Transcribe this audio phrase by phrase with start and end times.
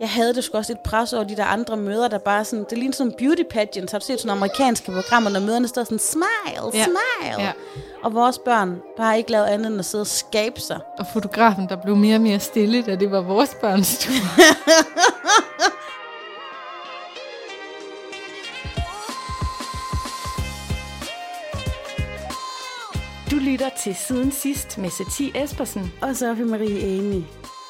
[0.00, 2.64] jeg havde det sgu også lidt pres over de der andre møder, der bare sådan,
[2.70, 3.90] det ligner sådan en beauty pageant.
[3.92, 6.84] Har du set sådan amerikanske programmer, når møderne står sådan, smile, Ja.
[6.84, 7.42] smile.
[7.42, 7.52] Ja.
[8.04, 10.80] Og vores børn, der har ikke lavet andet end at sidde og skabe sig.
[10.98, 14.12] Og fotografen, der blev mere og mere stille, da det var vores børns tur.
[23.30, 25.92] Du lytter til Siden Sidst med Satie Espersen.
[26.02, 27.22] Og Sofie Marie Amy.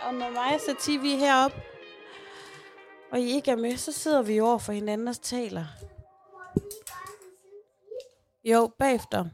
[0.00, 1.56] Og når mig, og så TV heroppe,
[3.12, 5.64] og I ikke er med, så sidder vi over for hinanden og taler.
[8.44, 9.24] Jo, bagefter.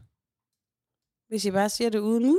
[1.28, 2.38] Hvis I bare siger det uden...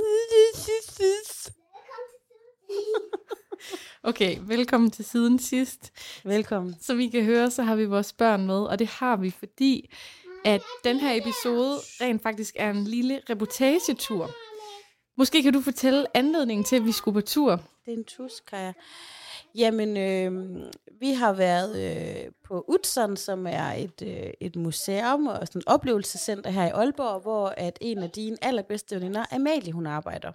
[4.02, 5.92] Okay, velkommen til Siden Sidst.
[6.24, 6.76] Velkommen.
[6.80, 9.92] Som I kan høre, så har vi vores børn med, og det har vi, fordi
[10.44, 14.30] at den her episode rent faktisk er en lille reportagetur.
[15.16, 17.60] Måske kan du fortælle anledningen til, at vi skulle på tur.
[17.90, 18.72] Det er en tusk, Kaja.
[19.54, 20.62] Jamen, øh,
[21.00, 25.64] vi har været øh, på Utzon, som er et, øh, et museum og sådan et
[25.66, 30.32] oplevelsescenter her i Aalborg, hvor at en af dine allerbedste veninder, Amalie, hun arbejder.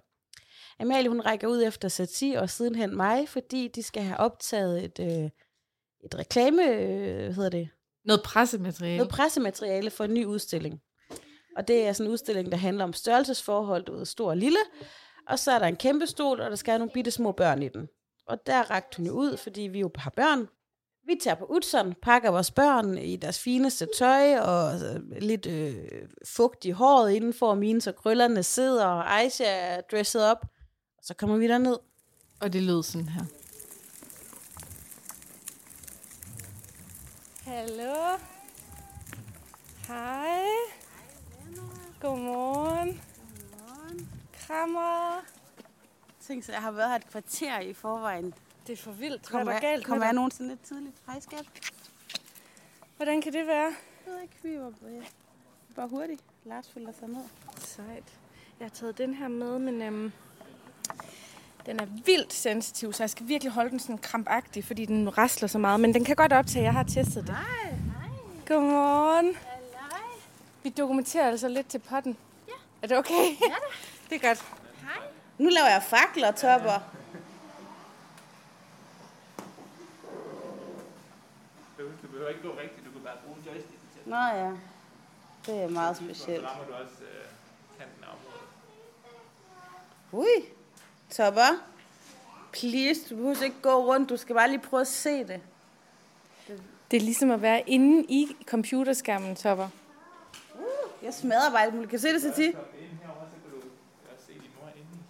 [0.79, 4.99] Amalie, hun rækker ud efter Sati og sidenhen mig, fordi de skal have optaget et,
[4.99, 5.29] øh,
[6.05, 7.69] et reklame, øh, hvad hedder det,
[8.05, 8.97] Noget pressemateriale.
[8.97, 10.81] noget pressemateriale for en ny udstilling.
[11.57, 14.59] Og det er sådan en udstilling, der handler om størrelsesforhold, du ved, stor og lille.
[15.27, 17.69] Og så er der en kæmpe stol, og der skal nogle bitte små børn i
[17.69, 17.87] den.
[18.27, 20.47] Og der rakte hun jo ud, fordi vi jo har børn.
[21.07, 25.75] Vi tager på Utzon, pakker vores børn i deres fineste tøj, og øh, lidt øh,
[26.25, 30.45] fugt i håret indenfor, og mine så krøllerne sidder, og Aisha er dresset op.
[30.97, 31.77] Og så kommer vi derned.
[32.41, 33.23] Og det lød sådan her.
[37.43, 38.17] Hallo.
[39.87, 40.45] Hej.
[42.01, 43.01] Godmorgen.
[44.47, 45.25] Krammer.
[46.27, 48.33] Tænk så, jeg har været her et kvarter i forvejen.
[48.67, 49.21] Det er for vildt.
[49.21, 50.95] Hvad Kommer er der jeg, galt kommer jeg nogensinde lidt tidligt?
[51.07, 51.45] Hej skat.
[52.97, 53.73] Hvordan kan det være?
[54.05, 54.73] Jeg ved ikke, vi var
[55.75, 56.21] bare hurtigt.
[56.45, 57.23] Lars følger sig ned.
[57.57, 58.03] Sejt.
[58.59, 60.11] Jeg har taget den her med, men øhm,
[61.65, 65.47] den er vildt sensitiv, så jeg skal virkelig holde den sådan krampagtig, fordi den rasler
[65.47, 65.79] så meget.
[65.79, 67.35] Men den kan godt optage, jeg har testet det.
[67.35, 68.09] Hej, hej.
[68.47, 69.37] Godmorgen.
[70.63, 72.17] Vi dokumenterer altså lidt til potten.
[72.47, 72.53] Ja.
[72.81, 73.13] Er det okay?
[73.41, 73.55] Ja da.
[74.09, 74.64] det er godt.
[75.37, 76.79] Nu laver jeg fakler og topper.
[81.77, 84.09] Du behøver ikke gå rigtigt, du kan bare bruge joysticken til.
[84.09, 84.51] Nå ja,
[85.45, 86.45] det er meget Så specielt.
[86.45, 87.25] rammer du også øh,
[87.79, 88.41] kanten af området.
[90.11, 90.45] Ui,
[91.09, 91.63] topper.
[92.51, 94.09] Please, du behøver ikke gå rundt.
[94.09, 95.41] Du skal bare lige prøve at se det.
[96.91, 99.69] Det er ligesom at være inde i computerskærmen, Topper.
[101.01, 101.89] Jeg smadrer bare alt muligt.
[101.89, 102.33] Kan du se det, Sati?
[102.33, 102.51] Så inde
[103.03, 103.57] herovre, så kan du
[104.13, 105.03] også se din mor inde i spillet.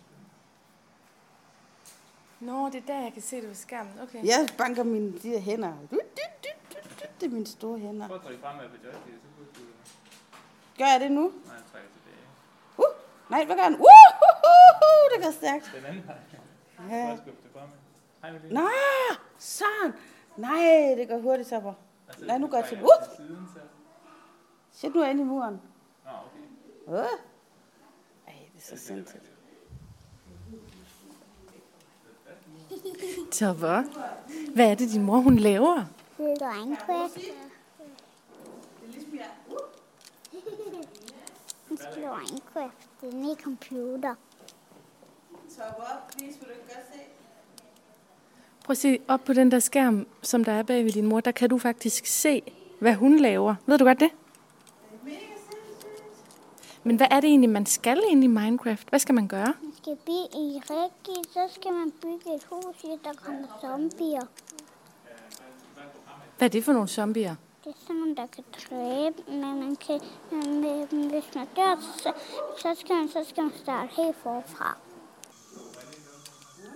[2.45, 3.94] Nå, det er der, jeg kan se det på skærmen.
[4.03, 4.23] Okay.
[4.25, 5.73] Jeg banker mine de her hænder.
[5.91, 6.00] Du, du,
[6.44, 7.06] du, du, du.
[7.19, 8.07] Det er mine store hænder.
[8.07, 9.28] Prøv at trykke fremad på joysticken, så
[9.59, 9.61] du...
[10.78, 11.22] Gør jeg det nu?
[11.22, 12.17] Nej, trække tilbage.
[12.78, 12.83] Uh,
[13.29, 13.73] nej, hvad gør den?
[13.73, 15.72] Uh, uh, uh, uh, det går stærkt.
[15.75, 16.16] Den anden vej.
[16.78, 17.11] Prøv Ja.
[17.13, 17.78] at skubbe det fremad.
[18.22, 18.51] Hej med det.
[18.51, 18.67] Nå,
[19.38, 19.94] sådan.
[20.38, 21.73] Nej, det går hurtigt, topper.
[22.07, 22.77] Altså, Nej, nu går jeg til...
[22.77, 23.59] trækker Uh, siden, så...
[24.72, 25.62] shit, nu er jeg inde i muren.
[26.06, 27.00] Nå, okay.
[27.00, 27.19] Uh.
[28.27, 29.31] Ej, det er så sindssygt.
[33.31, 33.84] Topper,
[34.56, 35.86] hvad er det, din mor hun laver?
[36.18, 37.19] Minecraft.
[41.69, 42.88] Hun spiller Minecraft.
[43.01, 44.16] Den er i computer.
[45.57, 47.00] Topper, please, vil du ikke godt se?
[48.63, 51.19] Prøv at se op på den der skærm, som der er bag ved din mor.
[51.19, 52.42] Der kan du faktisk se,
[52.80, 53.56] hvad hun laver.
[53.66, 54.10] Ved du godt det?
[56.83, 58.89] Men hvad er det egentlig, man skal ind i Minecraft?
[58.89, 59.54] Hvad skal man gøre?
[59.85, 64.25] Skal blive i rigtigt, så skal man bygge et hus, i der kommer zombier.
[66.37, 67.35] Hvad er det for nogle zombier?
[67.63, 70.01] Det er sådan nogle, der kan dræbe, men man kan,
[70.31, 72.13] men, hvis man dør, så,
[72.57, 74.77] så, skal man, så skal man starte helt forfra.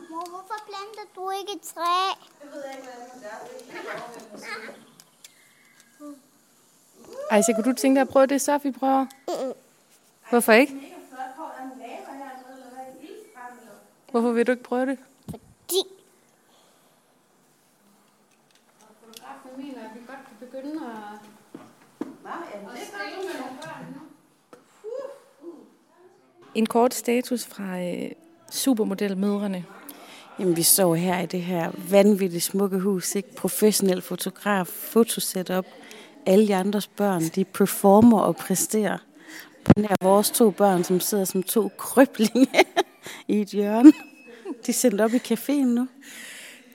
[0.09, 2.13] Mor, hvorfor planter du ikke et træ?
[7.31, 9.05] Ej, så kunne du tænke dig at prøve det, Sofie prøver?
[10.29, 10.98] Hvorfor ikke?
[14.11, 14.97] Hvorfor vil du ikke prøve det?
[15.71, 15.83] De,
[19.57, 21.29] mener, at vi godt kan begynde at...
[26.55, 28.11] En kort status fra øh,
[28.51, 29.65] supermodelmødrene.
[30.39, 33.35] Jamen, vi står her i det her vanvittigt smukke hus, ikke?
[33.35, 35.65] Professionel fotograf, fotosetup.
[36.25, 38.97] Alle de andres børn, de performer og præsterer.
[39.65, 42.47] På nær vores to børn, som sidder som to kryblinge
[43.29, 43.91] i et hjørne.
[44.65, 45.87] De er sendt op i caféen nu.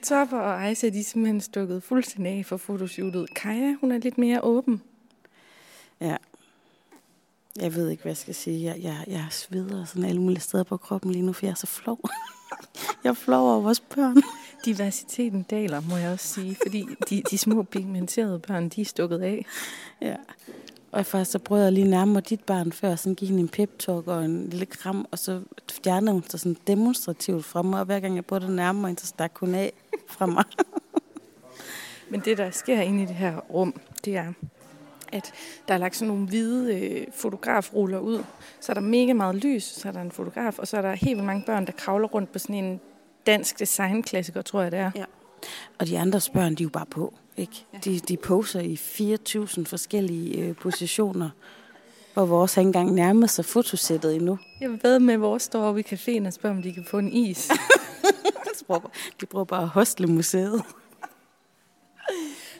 [0.03, 3.33] Topper og Ejsa, de er simpelthen stukket fuldstændig af for fotoshootet.
[3.33, 4.81] Kaja, hun er lidt mere åben.
[6.01, 6.17] Ja.
[7.59, 8.65] Jeg ved ikke, hvad jeg skal sige.
[8.65, 11.55] Jeg, jeg, jeg sveder sådan alle mulige steder på kroppen lige nu, for jeg er
[11.55, 11.99] så flov.
[13.03, 14.23] jeg er flov over vores børn.
[14.65, 19.21] Diversiteten daler, må jeg også sige, fordi de, de små pigmenterede børn, de er stukket
[19.21, 19.45] af.
[20.01, 20.15] Ja.
[20.95, 24.07] Og faktisk så prøvede jeg lige nærmere dit barn før, sådan give hende en pep-talk
[24.07, 25.41] og en lille kram, og så
[25.83, 29.01] fjernede hun sig sådan demonstrativt fra mig, og hver gang jeg prøvede det nærmere, hende,
[29.01, 29.73] så stak hun af
[30.07, 30.43] fra mig.
[32.09, 34.33] Men det, der sker inde i det her rum, det er,
[35.11, 35.33] at
[35.67, 38.23] der er lagt sådan nogle hvide øh, fotografruller ud.
[38.59, 40.93] Så er der mega meget lys, så er der en fotograf, og så er der
[40.93, 42.79] helt vildt mange børn, der kravler rundt på sådan en
[43.25, 44.91] dansk designklassiker, tror jeg det er.
[44.95, 45.05] Ja.
[45.79, 47.13] Og de andres børn, de er jo bare på.
[47.37, 47.65] Ikke?
[47.85, 51.29] De, de poser i 4.000 forskellige øh, positioner,
[52.13, 54.39] hvor vores har ikke engang nærmet sig fotosættet endnu.
[54.61, 56.97] Jeg ved med, at vores står oppe i caféen og spørger, om de kan få
[56.97, 57.51] en is.
[59.21, 60.63] De prøver, bare at hostle museet.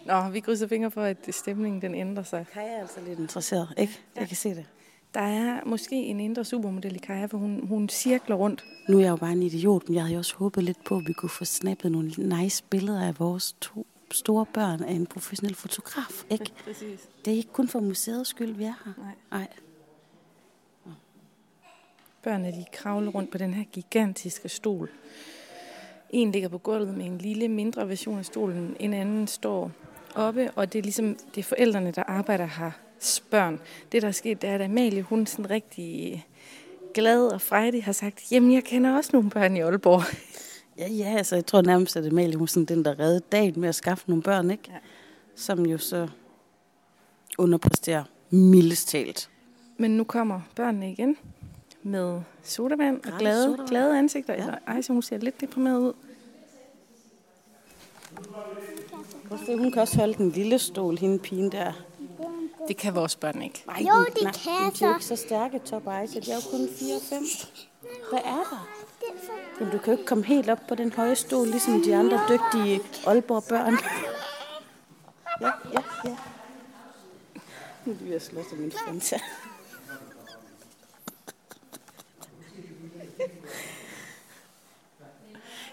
[0.06, 2.46] Nå, vi krydser fingre for, at stemningen den ændrer sig.
[2.54, 4.00] Kaja er altså lidt interesseret, ikke?
[4.16, 4.66] Jeg kan se det.
[5.14, 8.66] Der er måske en indre supermodel i Kaja, for hun, hun cirkler rundt.
[8.90, 11.08] Nu er jeg jo bare en idiot, men jeg havde også håbet lidt på, at
[11.08, 15.56] vi kunne få snappet nogle nice billeder af vores to store børn af en professionel
[15.56, 16.52] fotograf, ikke?
[16.64, 17.10] Præcis.
[17.26, 18.94] Det er ikke kun for museets skyld, vi er her.
[18.98, 19.16] Nej.
[19.32, 19.48] Nej.
[22.24, 24.90] Børnene de kravler rundt på den her gigantiske stol.
[26.10, 28.76] En ligger på gulvet med en lille, mindre version af stolen.
[28.80, 29.72] En anden står
[30.16, 32.72] oppe, og det er ligesom det er forældrene, der arbejder her
[33.30, 33.60] børn.
[33.92, 36.26] Det, der er sket, det er, at Amalie, hun er sådan rigtig
[36.94, 40.04] glad og frejdig, har sagt, jamen, jeg kender også nogle børn i Aalborg.
[40.78, 43.54] Ja, ja, altså jeg tror nærmest, at Amalie hun er sådan den, der reddede dagen
[43.62, 44.64] med at skaffe nogle børn, ikke?
[44.70, 44.78] Ja.
[45.36, 46.08] Som jo så
[47.38, 49.30] underpresterer mildest talt.
[49.78, 51.18] Men nu kommer børnene igen
[51.84, 53.68] med sodavand og glade, sodavand.
[53.70, 54.34] glade ansigter.
[54.34, 54.40] Ja.
[54.40, 55.94] Eller, ej, så hun ser lidt deprimeret ud.
[59.46, 61.72] Se, hun kan også holde den lille stol, hende pigen der.
[62.68, 63.64] Det kan vores børn ikke.
[63.68, 64.86] Nej, Jo, det nej, kan De er så.
[64.86, 66.20] jo ikke så stærke, Top Ice.
[66.22, 67.24] De er jo kun 4 og 5.
[68.12, 68.75] Hvad er der?
[69.60, 72.20] Jamen, du kan jo ikke komme helt op på den høje stol, ligesom de andre
[72.30, 73.74] dygtige Aalborg børn.
[75.42, 76.16] Ja, ja, ja.
[77.86, 79.20] Nu er de ved at slå til min Fanta.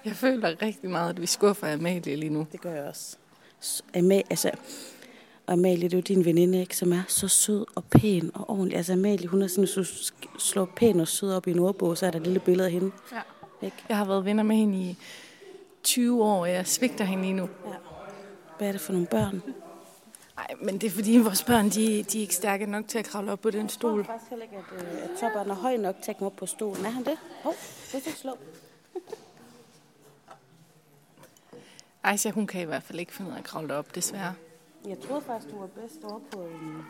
[0.04, 2.46] Jeg føler rigtig meget, at vi skuffer Amalie lige nu.
[2.52, 3.16] Det gør jeg også.
[3.64, 4.50] S- Ama- altså,
[5.46, 8.50] og Amalie, det er jo din veninde, ikke, som er så sød og pæn og
[8.50, 8.76] ordentlig.
[8.76, 11.98] Altså Amalie, hun er sådan, så sk- slår pæn og sød op i en ordbog,
[11.98, 12.90] så er der et lille billede af hende.
[13.12, 13.20] Ja.
[13.62, 13.76] Ikke?
[13.88, 14.98] Jeg har været venner med hende i
[15.82, 17.48] 20 år, og jeg svigter hende lige nu.
[18.58, 19.42] Hvad er det for nogle børn?
[20.36, 23.04] Nej, men det er fordi, vores børn, de, de er ikke stærke nok til at
[23.04, 24.04] kravle op på den Jeg stol.
[24.04, 26.46] tror faktisk heller ikke, at, øh, at er høj nok til at komme op på
[26.46, 26.84] stolen.
[26.84, 27.18] Er han det?
[27.42, 27.54] Hov,
[27.92, 28.36] det skal slå.
[32.04, 34.34] Aisha, hun kan i hvert fald ikke finde ud af at kravle op, desværre.
[34.86, 36.84] Jeg troede faktisk, du var bedst over på um,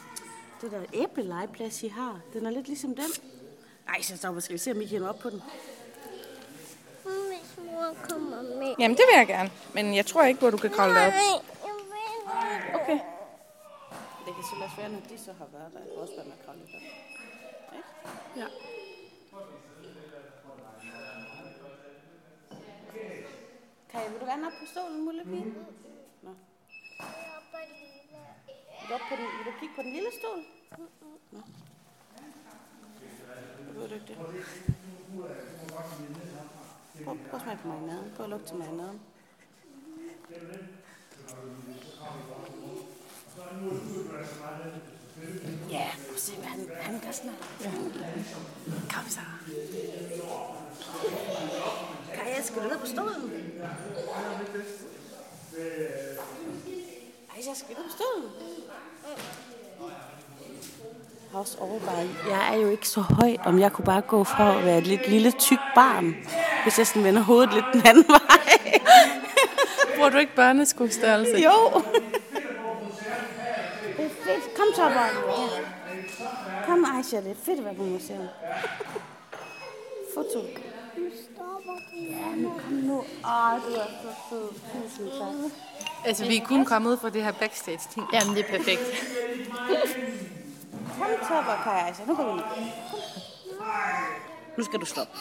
[0.61, 2.21] det der æblelegeplads, I har.
[2.33, 3.05] Den er lidt ligesom den.
[3.89, 4.41] Ej, så stopper.
[4.41, 5.43] Skal vi se, om I kan op på den?
[7.83, 8.75] Mor kommer med.
[8.79, 9.51] Jamen, det vil jeg gerne.
[9.75, 11.13] Men jeg tror ikke at du kan kravle op.
[11.13, 11.33] Nej.
[12.75, 12.99] Okay.
[14.25, 15.81] Det kan selvfølgelig også være, når de så har været der.
[15.81, 16.83] at Vores børn er kravlet op.
[18.37, 18.47] Ja.
[23.91, 25.55] Kan vil du gerne op på stolen, Mullepige?
[26.23, 26.31] Nå.
[28.81, 30.39] Vil du, op på den, vil du kigge på den lille stol?
[31.31, 31.41] Nå.
[33.75, 34.17] Ved du ikke det?
[37.05, 38.13] Prøv, prøv at smage på marinaden.
[38.17, 39.01] Prøv at lugte til marinaden.
[45.71, 47.35] Ja, prøv at se, hvad han, han kan snart.
[48.95, 49.21] Kom så.
[52.15, 53.33] Kaja, skal du ned på stolen?
[57.31, 58.31] Ej, jeg skal ned på stolen.
[61.33, 64.25] Jeg har også overvejet, jeg er jo ikke så høj, om jeg kunne bare gå
[64.25, 66.15] for at være et lidt lille tyk barn,
[66.63, 68.81] hvis jeg sådan vender hovedet lidt den anden vej.
[69.97, 71.33] Bruger du ikke børneskostørrelse?
[71.37, 71.83] jo.
[73.97, 74.55] Det er fedt.
[74.57, 75.01] Kom, Topper.
[75.01, 76.67] Ja.
[76.67, 78.29] Kom, Aisha, det er fedt at være på museum.
[80.15, 80.39] Foto.
[82.11, 82.99] Ja, nu kom nu.
[82.99, 83.87] Åh, du er
[84.31, 84.41] så.
[84.73, 85.51] Tusind tak.
[86.05, 88.07] Altså, vi er kun kommet fra det her backstage-ting.
[88.13, 88.81] Jamen, det er perfekt.
[90.99, 92.05] Kom, Topper, Aisha.
[92.07, 92.43] Nu går vi ned.
[94.59, 95.19] Nu skal du stoppe.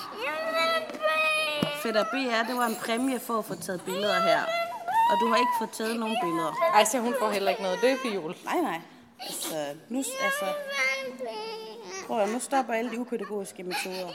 [1.83, 4.41] Fætter BR, det var en præmie for at få taget billeder her.
[5.11, 6.53] Og du har ikke fået taget nogen billeder.
[6.73, 8.35] Ej, så hun får heller ikke noget løbehjul.
[8.45, 8.81] Nej, nej.
[9.19, 10.45] Altså, nu, altså,
[12.07, 14.09] prøv at, nu stopper alle de upædagogiske metoder.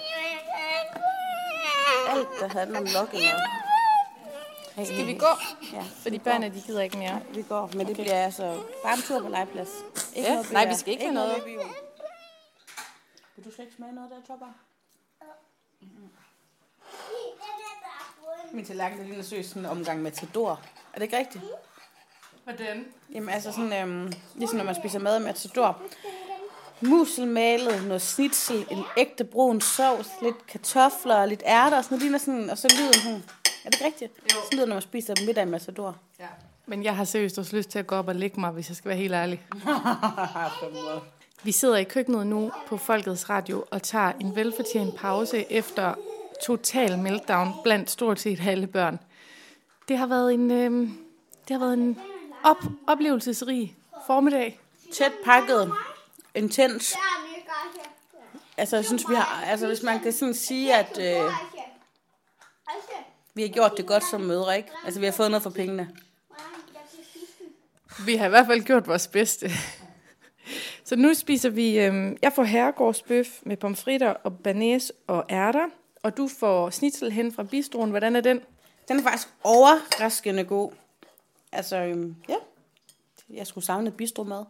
[2.08, 3.38] Alt, der handler om logninger.
[4.84, 5.26] Skal vi gå?
[5.72, 7.20] Ja, Fordi børnene, de gider ikke mere.
[7.34, 9.68] vi går, men det bliver altså bare en tur på legeplads.
[10.14, 11.34] Ikke Ja, noget nej, vi skal ikke have noget.
[11.38, 11.64] løbehjul.
[13.36, 14.46] Vil du slet ikke smage noget der, Topper?
[18.52, 20.50] Min tallerken er lige søs sådan en omgang matador.
[20.92, 21.44] Er det ikke rigtigt?
[22.44, 22.84] Hvordan?
[23.14, 25.82] Jamen altså sådan, øhm, ligesom når man spiser mad med matador.
[26.80, 32.02] Muselmalet, noget snitsel, en ægte brun sovs, lidt kartofler og lidt ærter og sådan noget.
[32.02, 33.22] Ligner sådan, og så lyden sådan.
[33.64, 34.12] Er det ikke rigtigt?
[34.24, 34.28] Jo.
[34.28, 35.96] Så lyder når man spiser middag i matador.
[36.20, 36.26] Ja.
[36.66, 38.76] Men jeg har seriøst også lyst til at gå op og lægge mig, hvis jeg
[38.76, 39.42] skal være helt ærlig.
[41.42, 45.94] Vi sidder i køkkenet nu på Folkets Radio og tager en velfortjent pause efter
[46.42, 48.98] total meltdown blandt stort set alle børn.
[49.88, 50.88] Det har været en, øh,
[51.48, 51.98] det har været en
[52.44, 53.76] op, oplevelsesrig
[54.06, 54.60] formiddag.
[54.92, 55.72] Tæt pakket.
[56.34, 56.94] Intens.
[58.56, 61.32] Altså, jeg synes, vi har, altså, hvis man kan sådan sige, at øh,
[63.34, 64.68] vi har gjort det godt som mødre, ikke?
[64.84, 65.90] Altså, vi har fået noget for pengene.
[68.06, 69.50] Vi har i hvert fald gjort vores bedste.
[70.84, 75.66] Så nu spiser vi, øh, jeg får herregårdsbøf med pomfritter og banæs og ærter,
[76.06, 77.90] og du får snitsel hen fra bistroen.
[77.90, 78.40] Hvordan er den?
[78.88, 80.72] Den er faktisk overraskende god.
[81.52, 82.36] Altså, øhm, ja.
[83.30, 84.44] Jeg skulle savne bistromad.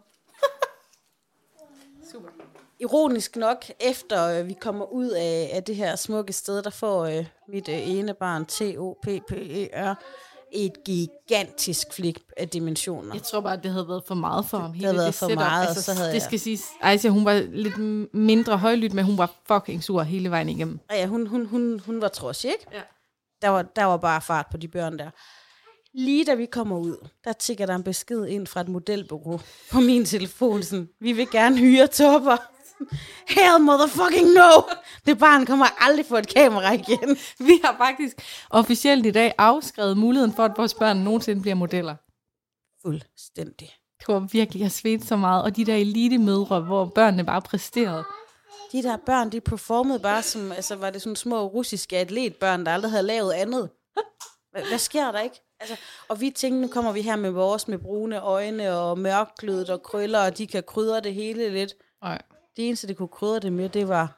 [2.11, 2.29] Super.
[2.79, 7.05] Ironisk nok, efter øh, vi kommer ud af, af det her smukke sted, der får
[7.05, 9.95] øh, mit øh, ene barn, T-O-P-P-E-R,
[10.51, 13.13] et gigantisk flik af dimensioner.
[13.13, 14.73] Jeg tror bare, det havde været for meget for ham.
[14.73, 15.39] Hele havde været for setup.
[15.39, 16.61] meget, Altså, og så havde det jeg- skal siges.
[16.81, 17.77] Aisha, hun var lidt
[18.13, 20.79] mindre højlydt, men hun var fucking sur hele vejen igennem.
[20.91, 22.65] Ja, hun, hun, hun, hun var trods, ikke?
[22.73, 22.81] Ja.
[23.41, 25.09] Der var, der var bare fart på de børn der.
[25.93, 29.39] Lige da vi kommer ud, der tigger der en besked ind fra et modelbureau
[29.71, 30.63] på min telefon.
[30.63, 32.37] Sådan, vi vil gerne hyre topper.
[33.35, 34.61] Hell motherfucking no!
[35.07, 37.17] Det barn kommer aldrig få et kamera igen.
[37.47, 38.17] Vi har faktisk
[38.49, 41.95] officielt i dag afskrevet muligheden for, at vores børn nogensinde bliver modeller.
[42.81, 43.73] Fuldstændig.
[43.99, 45.43] Det var virkelig, jeg svedte så meget.
[45.43, 48.03] Og de der elite-mødre, hvor børnene bare præsterede.
[48.71, 52.73] De der børn, de performede bare som, altså var det sådan små russiske atletbørn, der
[52.73, 53.69] aldrig havde lavet andet.
[54.51, 55.41] Hvad, hvad sker der ikke?
[55.59, 55.75] Altså,
[56.07, 59.83] og vi tænkte, nu kommer vi her med vores med brune øjne og mørklødet og
[59.83, 61.73] krøller, og de kan krydre det hele lidt.
[62.01, 62.21] Nej.
[62.57, 64.16] Det eneste, det kunne krydre det med, det var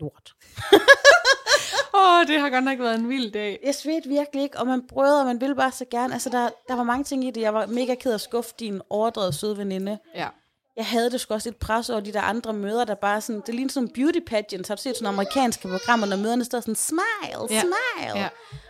[0.00, 0.32] lort.
[1.94, 3.58] Åh, oh, det har godt nok været en vild dag.
[3.64, 6.12] Jeg svedte virkelig ikke, og man brød, og man ville bare så gerne.
[6.14, 7.40] Altså, der, der var mange ting i det.
[7.40, 9.98] Jeg var mega ked af at skuffe din overdrevet søde veninde.
[10.14, 10.28] Ja.
[10.76, 13.42] Jeg havde det sgu også lidt pres over de der andre møder, der bare sådan,
[13.46, 14.68] det ligner sådan beauty pageants.
[14.68, 17.60] Har du set sådan amerikanske programmer, når møderne står sådan, smile, Ja.
[17.60, 18.18] smile.
[18.18, 18.28] Ja.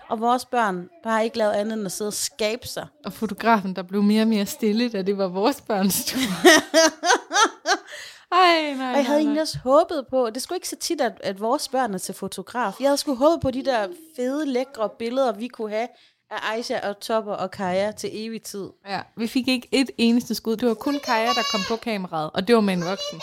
[0.08, 2.86] Og vores børn bare ikke lavet andet end at sidde og skabe sig.
[3.04, 6.20] Og fotografen, der blev mere og mere stille, da det var vores børns tur.
[8.32, 11.00] Ej, nej, Og jeg havde nej, egentlig også håbet på, det skulle ikke så tit,
[11.00, 12.80] at, at vores børn er til fotograf.
[12.80, 15.88] Jeg havde sgu håbet på de der fede, lækre billeder, vi kunne have
[16.30, 18.68] af Aisha og Topper og Kaja til evig tid.
[18.88, 20.56] Ja, vi fik ikke et eneste skud.
[20.56, 23.20] Det var kun Kaja, der kom på kameraet, og det var med en voksen.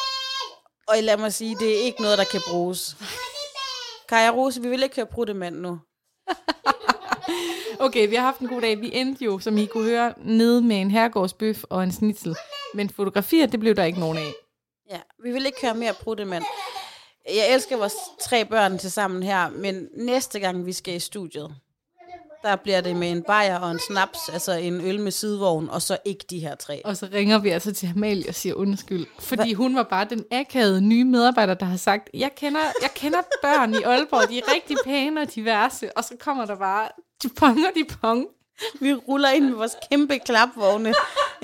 [0.88, 2.98] Og lad mig sige, det er ikke noget, der kan bruges.
[4.10, 5.80] Kaja Rose, vi vil ikke høre pruttemand nu.
[7.80, 8.82] Okay, vi har haft en god dag.
[8.82, 12.36] Vi endte jo, som I kunne høre, nede med en herregårdsbøf og en snitsel.
[12.74, 14.34] Men fotografier, det blev der ikke nogen af.
[14.90, 16.44] Ja, vi vil ikke høre mere pruttemand.
[17.36, 21.56] Jeg elsker vores tre børn til sammen her, men næste gang vi skal i studiet,
[22.44, 25.82] der bliver det med en bajer og en snaps, altså en øl med sidevogn, og
[25.82, 26.86] så ikke de her tre.
[26.86, 29.06] Og så ringer vi altså til Amalie og siger undskyld.
[29.20, 33.22] Fordi hun var bare den akavede nye medarbejder, der har sagt, jeg kender, jeg kender
[33.42, 35.98] børn i Aalborg, de er rigtig pæne og diverse.
[35.98, 36.88] Og så kommer der bare,
[37.24, 38.28] de pong og de pong.
[38.82, 40.94] Vi ruller ind med vores kæmpe klapvogne,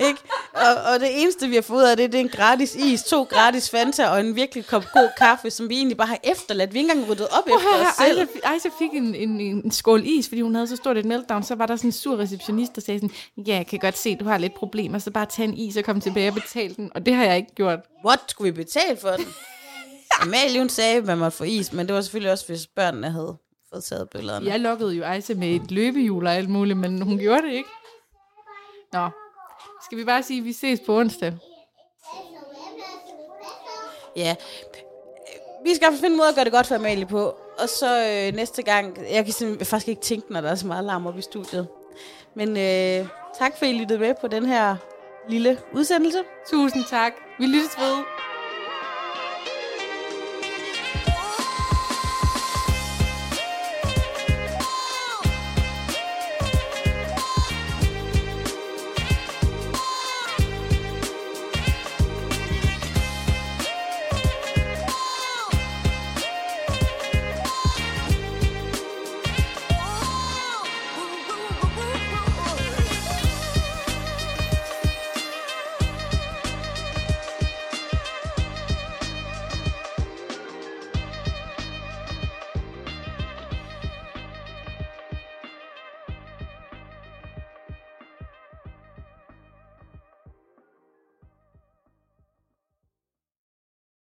[0.00, 0.20] ikke?
[0.54, 3.02] Og, og det eneste, vi har fået ud af det, det er en gratis is,
[3.02, 6.74] to gratis Fanta og en virkelig kop god kaffe, som vi egentlig bare har efterladt.
[6.74, 8.20] Vi har ikke engang ryddet op efter os selv.
[8.20, 11.42] Aisha, Aisha fik en, en, en skål is, fordi hun havde så stort et meltdown.
[11.42, 14.16] Så var der sådan en sur receptionist, der sagde sådan, ja, jeg kan godt se,
[14.16, 16.90] du har lidt problemer, så bare tag en is og kom tilbage og betal den.
[16.94, 17.78] Og det har jeg ikke gjort.
[18.04, 18.20] What?
[18.28, 19.26] Skulle vi betale for den?
[20.22, 23.10] Amalie, hun sagde, at man måtte få is, men det var selvfølgelig også, hvis børnene
[23.10, 23.36] havde
[23.72, 24.46] fået taget billederne.
[24.46, 27.68] Jeg lokkede jo Aisha med et løbehjul og alt muligt, men hun gjorde det ikke.
[28.92, 29.08] Nå,
[29.84, 31.32] skal vi bare sige, at vi ses på onsdag?
[34.16, 34.36] Ja.
[35.64, 37.36] Vi skal finde en måde at gøre det godt for Amalie på.
[37.58, 40.66] Og så øh, næste gang, jeg kan simpelthen faktisk ikke tænke, når der er så
[40.66, 41.68] meget larm op i studiet.
[42.34, 43.08] Men øh,
[43.38, 44.76] tak for, at I lyttede med på den her
[45.28, 46.18] lille udsendelse.
[46.50, 47.12] Tusind tak.
[47.38, 47.96] Vi lyttes ved.